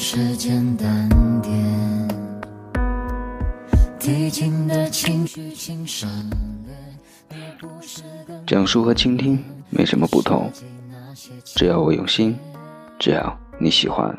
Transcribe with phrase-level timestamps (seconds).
[0.00, 1.10] 的方式简单
[1.42, 2.08] 点，
[3.98, 6.08] 递进的情绪请省
[6.64, 7.36] 略。
[7.36, 8.02] 你不是
[8.46, 10.50] 讲述和倾听没什么不同，
[11.44, 12.34] 只要我用心，
[12.98, 14.10] 只要你喜欢。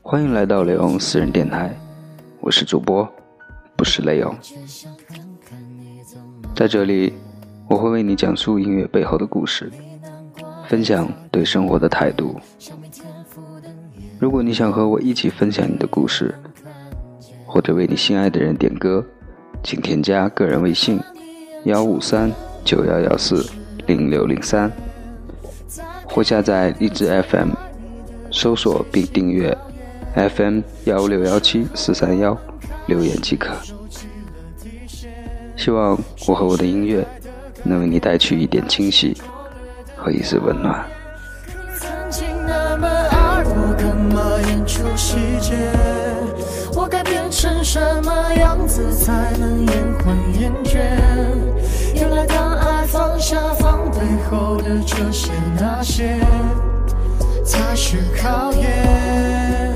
[0.00, 1.78] 欢迎来到雷欧私人电台，
[2.40, 3.06] 我是主播，
[3.76, 4.34] 不是雷欧。
[6.56, 7.12] 在这里，
[7.68, 9.70] 我会为你讲述音乐背后的故事，
[10.66, 12.40] 分享对生活的态度。
[14.20, 16.34] 如果你想和我一起分享你的故事，
[17.46, 19.02] 或者为你心爱的人点歌，
[19.62, 21.00] 请添加个人微信：
[21.64, 22.30] 幺五三
[22.62, 23.48] 九幺幺四
[23.86, 24.70] 零六零三，
[26.04, 27.48] 或下载荔枝 FM，
[28.30, 29.56] 搜索并订阅
[30.14, 32.36] FM 幺六幺七四三幺，
[32.86, 33.56] 留言即可。
[35.56, 37.02] 希望我和我的音乐
[37.64, 39.16] 能为你带去一点惊喜
[39.96, 40.84] 和一丝温暖。
[41.78, 42.86] 曾经那么，
[44.70, 45.52] 出细节？
[46.76, 50.78] 我该变成什么样子才能延缓厌倦？
[51.96, 53.98] 原来当爱放下防备
[54.30, 56.20] 后的这些那些，
[57.44, 59.74] 才是考验。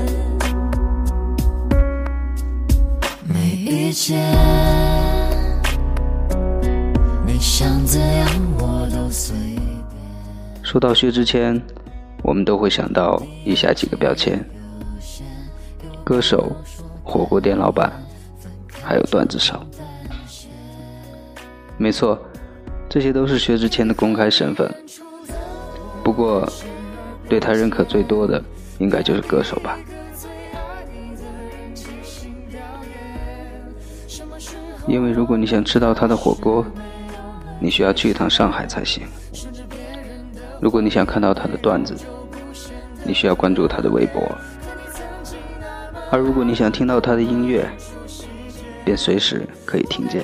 [3.27, 4.17] 没意见，
[7.27, 9.61] 你想怎样我都随便。
[10.63, 11.61] 说到薛之谦，
[12.23, 14.43] 我们都会想到以下几个标签：
[16.05, 16.55] 歌手、
[17.03, 17.91] 火锅店老板，
[18.83, 19.59] 还有段子手。
[21.77, 22.17] 没错，
[22.87, 24.71] 这些都是薛之谦的公开身份。
[26.03, 26.47] 不过，
[27.27, 28.39] 对他认可最多的
[28.77, 29.75] 应该就是歌手吧。
[34.87, 36.63] 因为如果你想吃到他的火锅，
[37.59, 39.01] 你需要去一趟上海才行。
[40.61, 41.95] 如果你想看到他的段子，
[43.03, 44.21] 你需要关注他的微博；
[46.15, 47.69] 而如果你想听到他的音乐，
[48.85, 50.23] 便随时可以听见。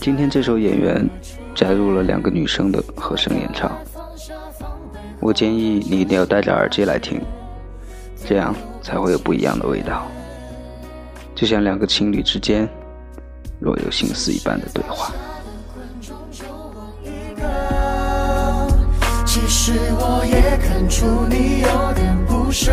[0.00, 1.08] 今天这首《演员》
[1.56, 3.70] 加入了两个女生的和声演唱，
[5.20, 7.20] 我建议你一定要戴着耳机来听，
[8.26, 8.52] 这样
[8.82, 10.04] 才会有不一样的味道，
[11.36, 12.68] 就像两个情侣之间
[13.60, 15.12] 若有心思一般的对话。
[19.24, 22.72] 其实我也看出你有点不舍，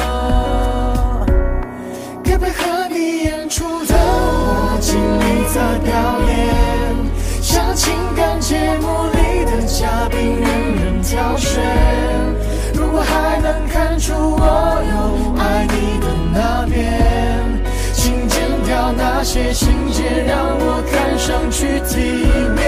[2.31, 5.91] 该配合你演出的我尽力在表
[6.29, 6.95] 演，
[7.41, 10.47] 像情感节目里的嘉宾任
[10.79, 11.61] 人挑选。
[12.73, 16.79] 如果还能看出我有爱你的那边。
[17.91, 21.99] 请剪掉那些情节，让我看上去体
[22.55, 22.63] 面。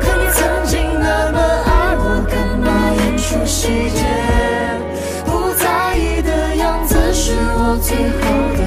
[0.00, 4.00] 可你曾经那么爱我，干嘛演出细节？
[5.26, 8.61] 不在意的样子是我最后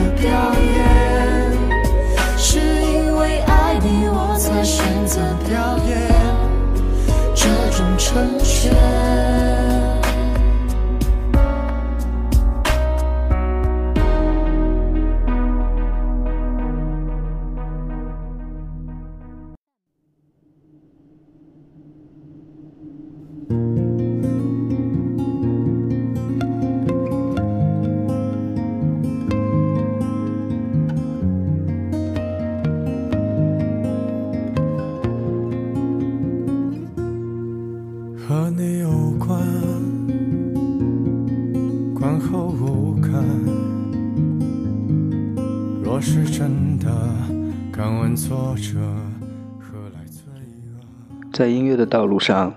[51.34, 52.54] 在音乐的道路上，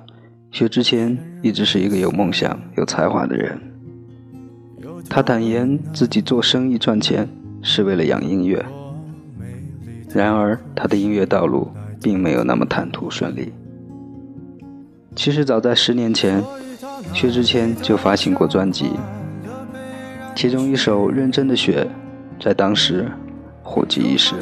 [0.52, 3.60] 薛之谦一直是一个有梦想、有才华的人。
[5.08, 7.28] 他坦言自己做生意赚钱
[7.62, 8.64] 是为了养音乐，
[10.14, 11.68] 然而他的音乐道路
[12.00, 13.52] 并没有那么坦途顺利。
[15.16, 16.44] 其实早在十年前，
[17.12, 18.90] 薛之谦就发行过专辑，
[20.36, 21.84] 其中一首《认真的雪》
[22.44, 23.10] 在当时
[23.64, 24.34] 火极一时。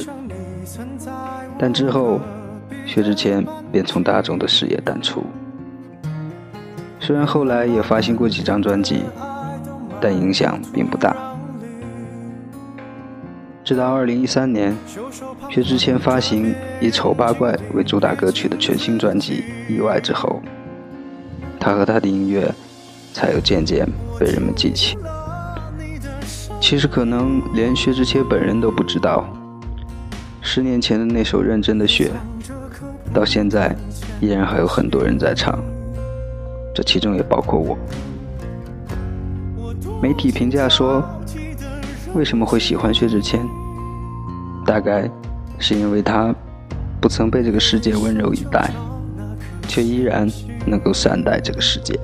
[1.58, 2.20] 但之后，
[2.84, 5.24] 薛之谦便从大众的视野淡出。
[7.00, 9.04] 虽然后来也发行过几张专辑，
[10.00, 11.16] 但影响并不大。
[13.64, 14.76] 直到二零一三年，
[15.50, 19.42] 薛之谦发行以《丑八怪》为主打歌曲的全新专辑
[19.74, 20.40] 《意外》之后，
[21.58, 22.52] 他和他的音乐
[23.12, 23.84] 才有渐渐
[24.20, 24.96] 被人们记起。
[26.60, 29.28] 其实可能连薛之谦本人都不知道，
[30.46, 32.08] 十年前的那首《认真的雪》，
[33.12, 33.75] 到现在
[34.20, 35.58] 依然还有很多人在唱，
[36.72, 37.76] 这其中也包括我。
[40.00, 41.04] 媒体评价说，
[42.14, 43.40] 为什么会喜欢薛之谦？
[44.64, 45.10] 大概
[45.58, 46.32] 是因为他
[47.00, 48.70] 不曾被这个世界温柔以待，
[49.66, 50.31] 却依然
[50.64, 51.99] 能够善待这个世界。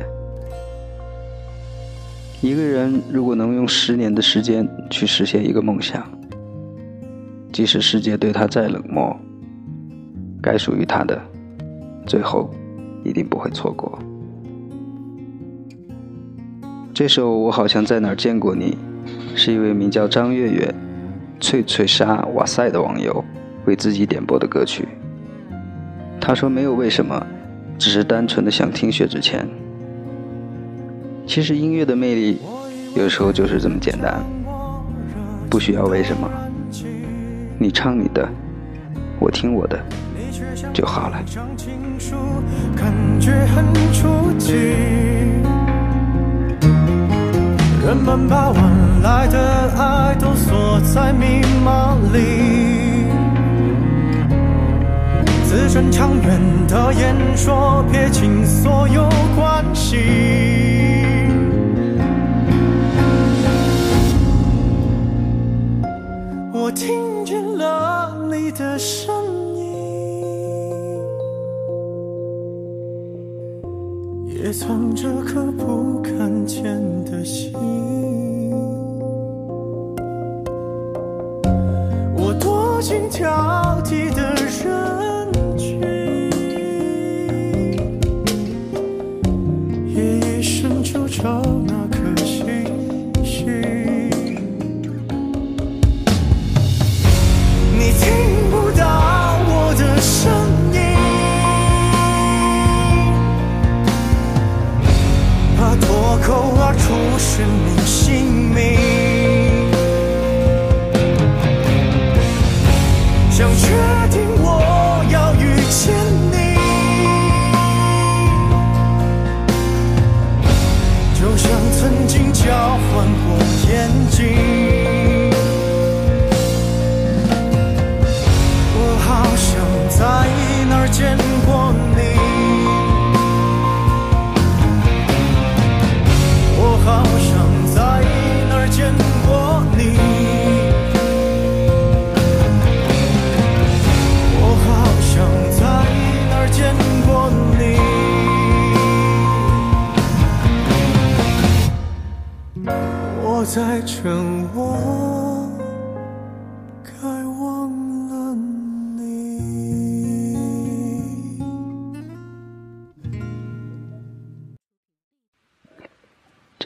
[2.41, 6.05] 一个人如果能用十年的时间去实现一个梦想，
[7.53, 9.15] 即使世界对他再冷漠，
[10.41, 11.21] 该属于他的，
[12.07, 12.51] 最后
[13.05, 13.99] 一定不会错过。
[16.95, 18.77] 这首《我好像在哪儿见过你》，
[19.37, 20.75] 是一位名叫张月月、
[21.41, 23.23] 翠翠莎哇塞的网友
[23.67, 24.89] 为自己点播的歌曲。
[26.19, 27.27] 他说：“没有为什么，
[27.79, 29.47] 只是单纯的想听薛之谦。”
[31.27, 32.39] 其实音乐的魅力，
[32.97, 34.23] 有时候就是这么简单，
[35.51, 36.31] 不需要为什么，
[37.63, 38.29] 你唱你的，
[39.21, 39.79] 我听我的
[40.75, 41.23] 就好了。
[42.75, 44.53] 感觉很出奇，
[47.87, 49.39] 人们把晚来的
[49.79, 53.07] 爱都锁在密码里，
[55.45, 60.72] 字正腔圆的演说撇清所有关系。
[74.65, 76.65] 藏着颗不敢见
[77.05, 77.53] 的心。
[82.15, 83.29] 我多心跳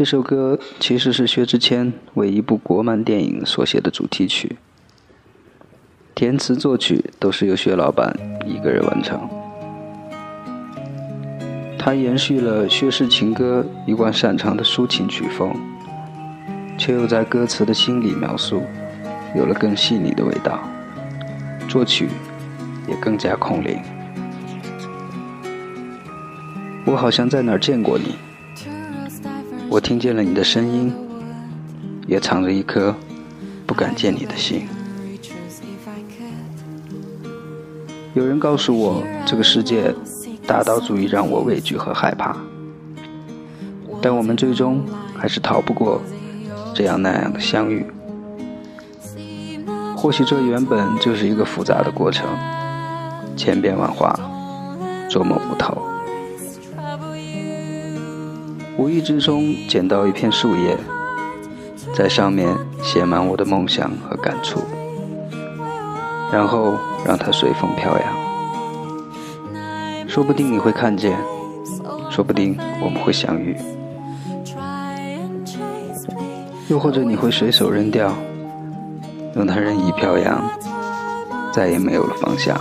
[0.07, 4.57] 这首歌其实是薛之谦为一部国漫电影所写的主题曲，
[6.15, 9.29] 填词作曲都是由薛老板一个人完成。
[11.77, 15.53] 他延续了薛氏情歌一贯擅长的抒情曲风，
[16.79, 18.63] 却又在歌词的心理描述
[19.35, 20.61] 有了更细腻的味道，
[21.67, 22.11] 作曲
[22.87, 23.77] 也更加空灵。
[26.85, 28.15] 我好像在哪儿见过你。
[29.69, 30.95] 我听见了你的声音，
[32.07, 32.95] 也藏着一颗
[33.67, 34.67] 不敢见你的心。
[38.15, 39.93] 有人告诉我，这个世界
[40.47, 42.37] 大到足以让我畏惧和害怕，
[44.01, 44.83] 但我们最终
[45.15, 46.01] 还是逃不过
[46.73, 47.85] 这样那样的相遇。
[49.97, 52.27] 或许这原本就是一个复杂的过程，
[53.37, 54.19] 千变万化，
[55.11, 55.77] 捉摸不透。
[58.79, 60.77] 无意之中捡到一片树叶，
[61.95, 64.61] 在上面写满我的梦想和感触，
[66.31, 68.07] 然后让它随风飘扬。
[70.07, 71.19] 说不定你会看见，
[72.11, 73.57] 说不定我们会相遇，
[76.69, 78.13] 又或者你会随手扔掉，
[79.35, 80.43] 让它任意飘扬，
[81.51, 82.59] 再也没有了方向。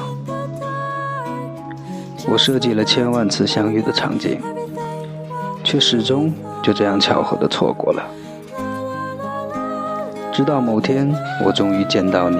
[2.27, 4.39] 我设计了千万次相遇的场景。
[5.75, 8.01] 却始终就这样巧合的错过了。
[10.31, 11.13] 直到某天，
[11.45, 12.39] 我终于见到你，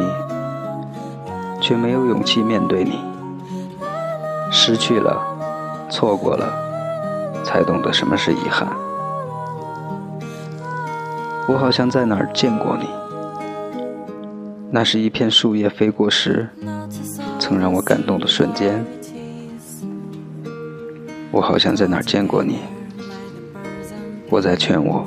[1.60, 2.98] 却没有勇气面对你。
[4.50, 5.22] 失去了，
[5.90, 6.48] 错过了，
[7.44, 8.70] 才懂得什么是遗憾。
[11.50, 12.88] 我好像在哪儿见过你，
[14.72, 16.48] 那是一片树叶飞过时，
[17.38, 18.82] 曾让我感动的瞬间。
[21.32, 22.60] 我好像在哪儿见过你，
[24.30, 25.06] 我在劝我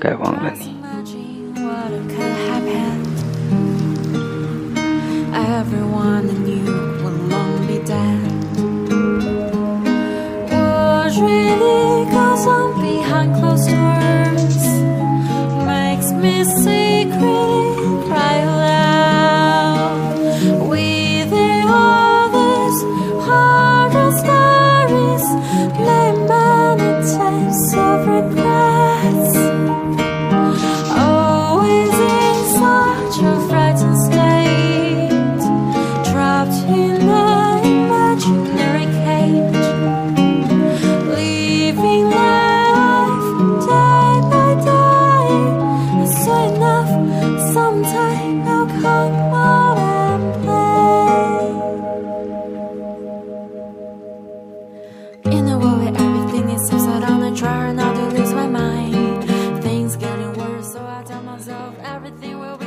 [0.00, 0.74] 该忘了你。
[5.64, 6.34] everyone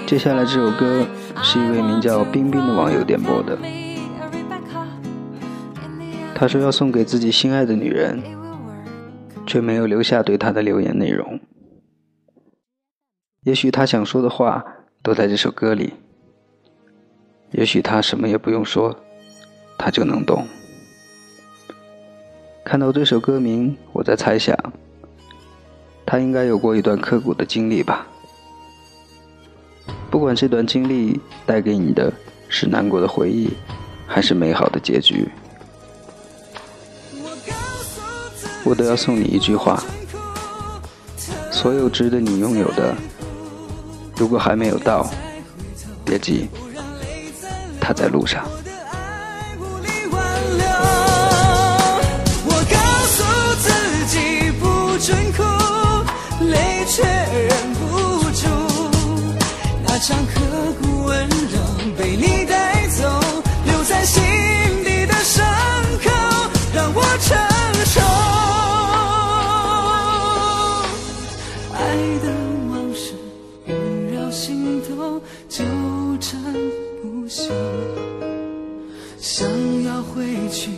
[0.07, 1.05] 接下来这首歌
[1.43, 3.57] 是一位名叫冰冰的网友点播的，
[6.33, 8.23] 他说要送给自己心爱的女人，
[9.45, 11.37] 却没有留下对她的留言内容。
[13.43, 14.63] 也许他想说的话
[15.03, 15.93] 都在这首歌里，
[17.51, 18.97] 也许他什么也不用说，
[19.77, 20.47] 他就能懂。
[22.63, 24.57] 看到这首歌名，我在猜想，
[26.05, 28.07] 他应该有过一段刻骨的经历吧。
[30.10, 32.12] 不管这段经历带给你的
[32.50, 33.50] 是难过的回忆，
[34.08, 35.29] 还是美好的结局，
[38.63, 39.84] 我都要送你一句话：
[41.51, 42.96] 所有值得你拥有的，
[44.15, 45.10] 如果还没有到，
[46.06, 46.48] 别急，
[47.79, 48.46] 他在路上。
[52.46, 52.77] 我告
[53.13, 53.24] 诉
[53.60, 53.70] 自
[54.08, 55.44] 己不准哭，
[56.46, 57.66] 泪却忍不住。
[57.66, 57.66] 那
[60.07, 60.39] 场刻
[60.81, 61.59] 骨温柔
[61.97, 63.03] 被你带走，
[63.65, 64.23] 留在心
[64.85, 65.45] 底的伤
[66.01, 66.09] 口
[66.73, 67.37] 让我承
[67.83, 67.99] 受。
[71.73, 71.77] 爱
[72.23, 72.25] 的
[72.71, 73.15] 往事
[73.65, 73.75] 萦
[74.13, 75.65] 绕心头，纠
[76.21, 76.41] 缠
[77.01, 77.51] 不休。
[79.19, 79.45] 想
[79.83, 80.69] 要回去，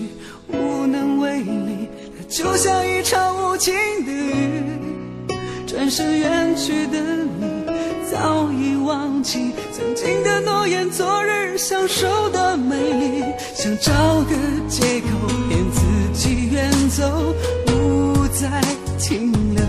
[0.48, 1.88] 无能为力，
[2.27, 3.75] 就像一场无情
[4.07, 4.63] 的雨。
[5.67, 7.00] 转身远去的
[7.39, 7.59] 你，
[8.12, 13.24] 早已忘记曾经的诺言，昨日相守的美丽。
[13.54, 13.92] 想找
[14.24, 14.36] 个
[14.68, 15.08] 借口
[15.48, 15.82] 骗自
[16.13, 17.04] 己远走，
[17.68, 18.62] 不再
[18.98, 19.63] 停留。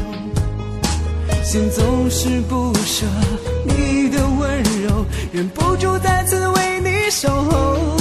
[1.44, 3.04] 心总是不舍
[3.66, 7.99] 你的温柔，忍不住再次为你守候。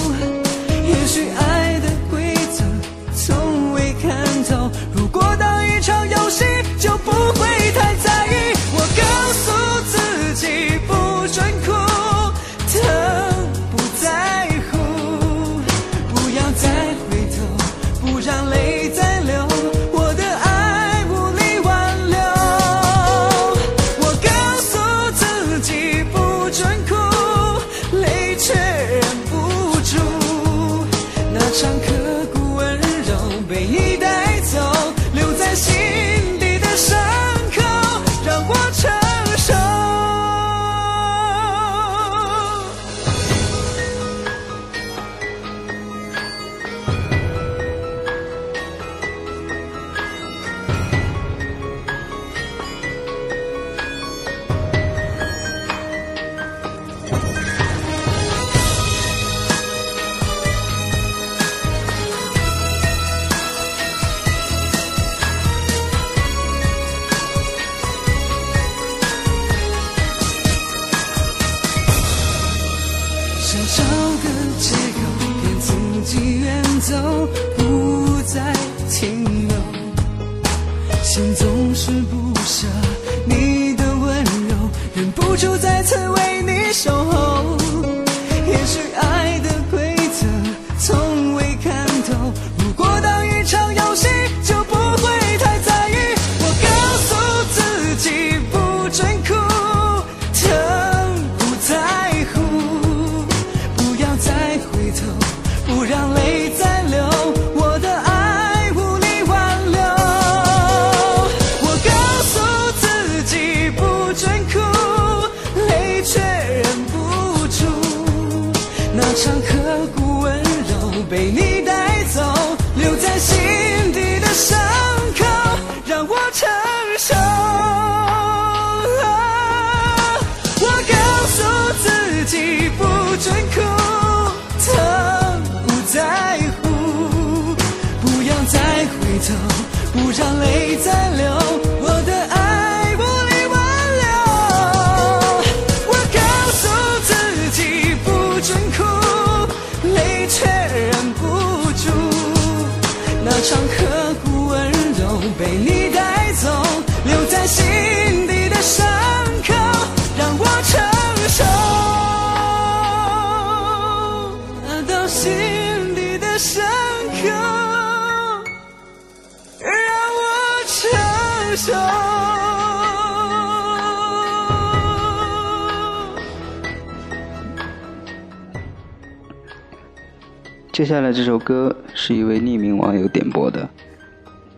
[180.80, 183.68] 接下来这首歌是一位匿名网友点播的，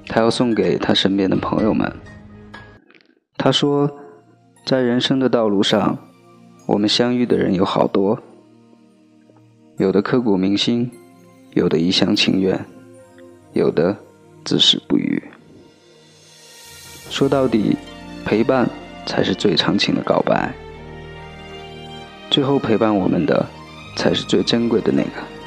[0.06, 1.92] 他要送给他身边的朋友们。
[3.38, 3.90] 他说，
[4.64, 5.98] 在人生的道路上，
[6.68, 8.20] 我们相遇的人有好多，
[9.80, 10.92] 有的刻骨铭心，
[11.56, 12.64] 有的一厢情愿，
[13.54, 13.98] 有的
[14.44, 15.24] 至死不渝。
[17.10, 17.76] 说到底，
[18.24, 18.70] 陪伴
[19.08, 20.54] 才是最长情的告白。
[22.30, 23.44] 最后陪伴我们的，
[23.96, 25.41] 才是最珍贵的那个。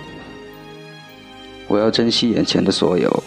[1.74, 3.24] 我要珍惜眼前的所有，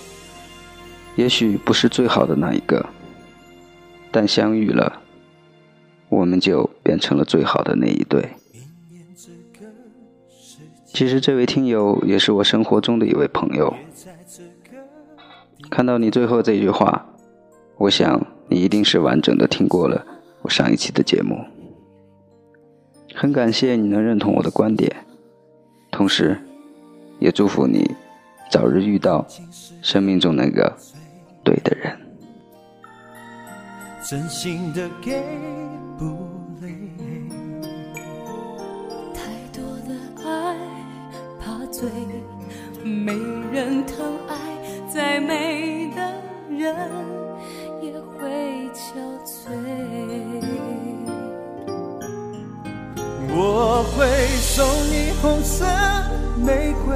[1.18, 2.86] 也许不是最好的那一个，
[4.10, 5.02] 但相遇了，
[6.08, 8.30] 我们就变成了最好的那一对。
[10.86, 13.74] 其实这位听友也是我生活中的一位朋友。
[15.70, 17.06] 看到你最后这句话，
[17.80, 20.08] 我想你一定是完整的听过了
[20.44, 21.44] 我上一期的节目。
[23.14, 25.06] 很感谢你能认同我的观点，
[25.92, 26.40] 同时，
[27.20, 27.92] 也祝福你。
[28.50, 29.26] 早日遇到
[29.82, 30.76] 生命中那个
[31.44, 31.98] 对的人。
[34.10, 35.22] 真心的给
[35.98, 36.06] 不
[36.62, 36.74] 累，
[39.14, 40.56] 太多的爱
[41.42, 41.90] 怕醉，
[42.84, 43.14] 没
[43.52, 44.38] 人疼爱，
[44.88, 46.02] 再美的
[46.50, 46.74] 人
[47.82, 49.52] 也会憔悴。
[53.30, 54.08] 我会
[54.38, 55.66] 送你红色
[56.38, 56.87] 玫瑰。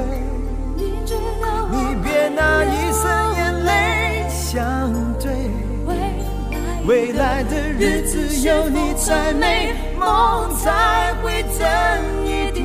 [7.82, 8.14] 日子
[8.46, 11.58] 有你才美，梦才会真
[12.24, 12.64] 一点。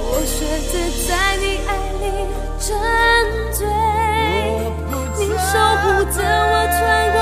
[0.00, 0.38] 我选
[0.70, 0.72] 择
[1.06, 1.70] 在你爱
[2.00, 2.04] 里
[2.58, 2.66] 沉
[3.52, 3.60] 醉，
[5.18, 6.16] 你守护着
[6.48, 6.80] 我穿
[7.12, 7.18] 过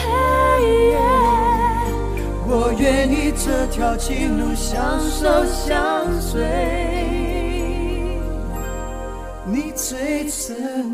[0.00, 0.02] 黑
[0.88, 0.96] 夜。
[2.48, 4.08] 我愿意这条情
[4.40, 6.32] 路相守相随。
[9.46, 10.93] 你最珍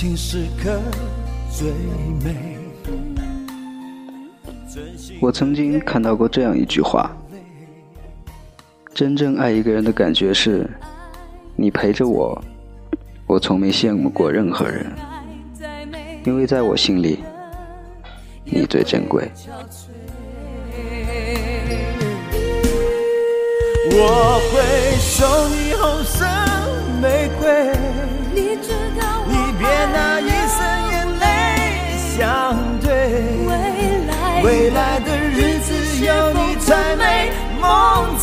[0.00, 0.80] 情时刻
[1.52, 1.68] 最
[2.24, 2.56] 美。
[5.20, 7.14] 我曾经看到过这样一句话：
[8.94, 10.66] 真正爱一个人的感觉是，
[11.54, 12.42] 你陪着我，
[13.26, 14.86] 我从没羡慕过任何人，
[16.24, 17.18] 因为在我心里，
[18.42, 19.30] 你最珍贵。
[23.92, 26.24] 我会送你红色
[27.02, 27.74] 玫瑰，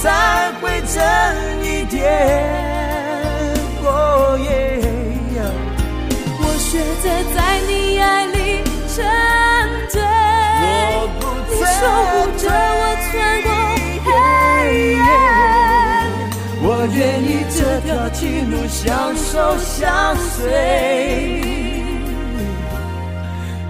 [0.02, 0.96] 才会真
[1.64, 1.96] 一点。
[6.40, 6.70] 我学
[7.02, 8.38] 着在你爱里
[8.94, 8.96] 沉
[9.90, 9.96] 醉，
[11.50, 11.80] 你守
[12.10, 13.10] 护着我穿
[13.44, 13.50] 过
[14.06, 14.08] 黑
[14.94, 15.00] 夜。
[16.60, 19.26] 我愿意这条情路相守
[19.60, 19.86] 相
[20.18, 20.46] 随，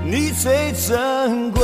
[0.03, 1.61] 你最珍贵，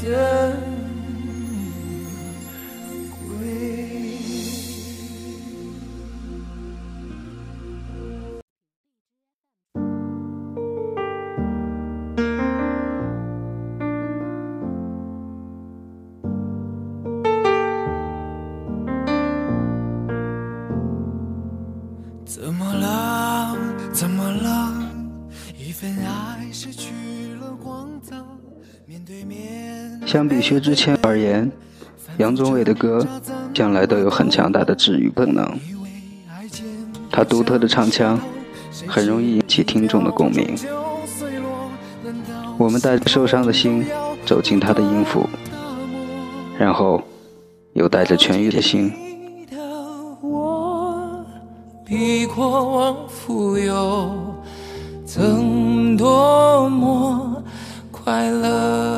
[0.00, 0.67] 最
[30.08, 31.52] 相比薛之谦而言，
[32.16, 33.06] 杨宗纬的歌
[33.52, 35.46] 向来都有很强大的治愈功能。
[37.10, 38.18] 他独特的唱腔
[38.86, 40.56] 很容易引起听众的共鸣。
[42.56, 43.84] 我们带着受伤的心
[44.24, 45.28] 走进他的音符，
[46.58, 47.02] 然后
[47.74, 48.90] 又带着痊愈的心。
[51.84, 54.10] 比过往富有，
[55.04, 57.42] 曾多么
[57.92, 58.97] 快乐。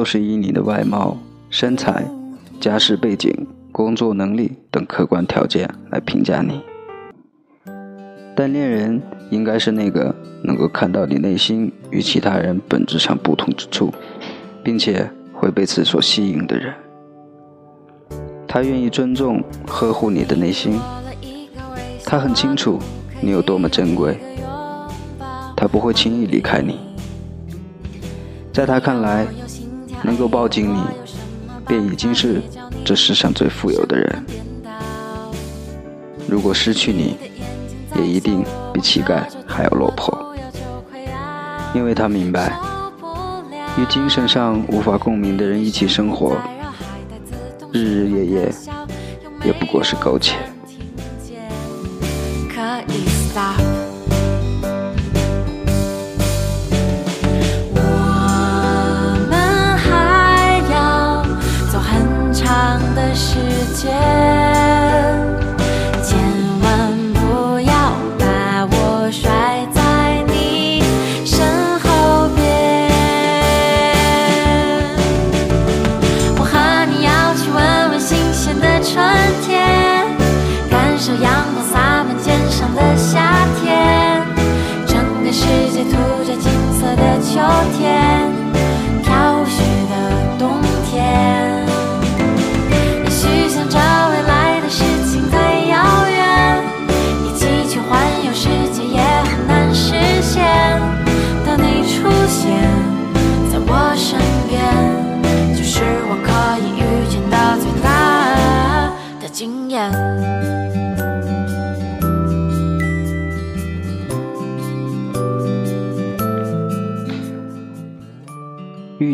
[0.00, 1.14] 都是以你的外貌、
[1.50, 2.06] 身材、
[2.58, 6.62] 家世背景、工作能力等客观条件来评价你，
[8.34, 13.92] 但恋人应该是那个能够看到你内心与其他人本质上不同之处，
[14.64, 16.72] 并且会被此所吸引的人。
[18.48, 20.80] 他愿意尊重、呵护你的内心，
[22.06, 22.78] 他很清楚
[23.20, 24.18] 你有多么珍贵，
[25.54, 26.78] 他不会轻易离开你。
[28.52, 29.26] 在他看来，
[30.02, 30.82] 能够抱紧你，
[31.66, 32.42] 便已经是
[32.84, 34.24] 这世上最富有的人。
[36.28, 37.16] 如果失去你，
[37.96, 40.34] 也一定比乞丐还要落魄，
[41.74, 42.58] 因为他明白，
[43.76, 46.36] 与精神上无法共鸣的人一起生活，
[47.72, 48.54] 日日夜夜
[49.44, 50.36] 也不过是苟且。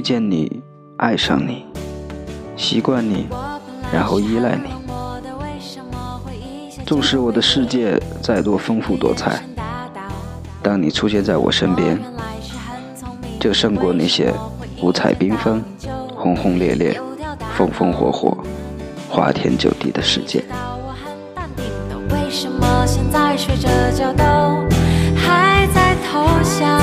[0.06, 0.62] 见你，
[0.98, 1.66] 爱上你，
[2.56, 3.26] 习惯你，
[3.92, 4.70] 然后依赖你。
[6.84, 9.42] 纵使我的世界再多丰富多彩，
[10.62, 12.00] 当你出现在我身边，
[13.40, 14.32] 就胜过那些
[14.80, 15.60] 五彩缤纷、
[16.14, 17.00] 轰轰烈烈、
[17.56, 18.38] 风风火火、
[19.10, 20.44] 花天酒地的世界。
[22.10, 24.24] 为什么现在睡着觉都
[25.16, 26.75] 还在偷笑？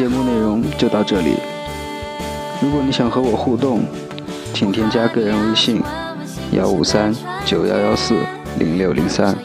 [0.00, 1.34] 节目内容就到这里。
[2.58, 3.82] 如果你想和我互动，
[4.54, 5.82] 请添加个人微信
[6.52, 8.16] 幺五三九幺幺四
[8.58, 9.36] 零六零三，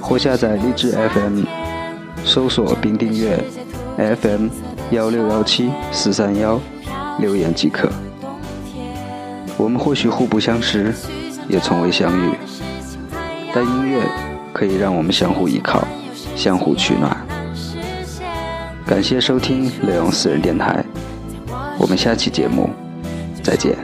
[0.00, 1.44] 或下载荔枝 FM，
[2.24, 3.40] 搜索并订阅
[3.96, 4.48] FM
[4.90, 6.60] 幺六幺七四三幺，
[7.20, 7.88] 留言即可。
[9.56, 10.92] 我们或许互不相识，
[11.48, 12.32] 也从未相遇，
[13.54, 14.02] 但音乐
[14.52, 15.86] 可以让我们相互依靠，
[16.34, 17.23] 相互取暖。
[18.86, 20.84] 感谢收听内容私人电台，
[21.78, 22.70] 我们下期节目
[23.42, 23.76] 再见。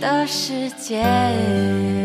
[0.00, 2.01] 的世界。